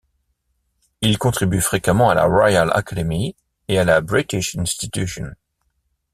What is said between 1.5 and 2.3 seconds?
fréquemment à la